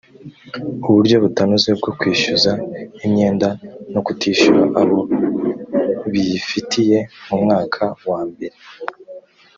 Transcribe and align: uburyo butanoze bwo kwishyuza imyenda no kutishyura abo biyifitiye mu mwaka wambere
uburyo 0.87 1.15
butanoze 1.23 1.69
bwo 1.79 1.91
kwishyuza 1.99 2.51
imyenda 3.05 3.47
no 3.93 3.99
kutishyura 4.05 4.63
abo 4.81 4.99
biyifitiye 6.11 6.97
mu 7.27 7.35
mwaka 7.43 7.83
wambere 8.09 8.55